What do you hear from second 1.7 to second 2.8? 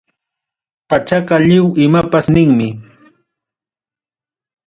imapas ninmi.